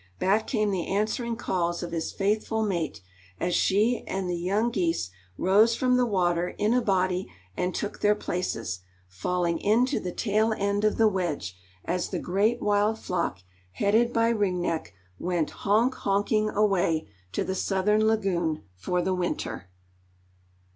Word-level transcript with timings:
Back 0.17 0.47
came 0.47 0.71
the 0.71 0.87
answering 0.87 1.35
calls 1.35 1.83
of 1.83 1.91
his 1.91 2.11
faithful 2.11 2.63
mate, 2.63 3.01
as 3.39 3.53
she 3.53 4.03
and 4.07 4.27
the 4.27 4.35
young 4.35 4.71
geese 4.71 5.11
rose 5.37 5.75
from 5.75 5.95
the 5.95 6.07
water 6.07 6.55
in 6.57 6.73
a 6.73 6.81
body, 6.81 7.31
and 7.55 7.75
took 7.75 7.99
their 8.01 8.15
places, 8.15 8.79
falling 9.07 9.59
into 9.59 9.99
the 9.99 10.11
tail 10.11 10.53
end 10.53 10.83
of 10.83 10.97
the 10.97 11.07
wedge, 11.07 11.55
as 11.85 12.09
the 12.09 12.17
great 12.17 12.63
wild 12.63 12.97
flock, 12.97 13.43
headed 13.73 14.11
by 14.11 14.29
Ring 14.29 14.59
Neck, 14.59 14.95
went 15.19 15.51
"honk, 15.51 15.93
honking" 15.93 16.49
away 16.49 17.07
to 17.31 17.43
the 17.43 17.53
southern 17.53 18.07
lagoon 18.07 18.63
for 18.73 19.03
the 19.03 19.13
winter. 19.13 19.69